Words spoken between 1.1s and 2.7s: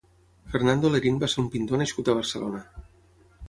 va ser un pintor nascut a Barcelona.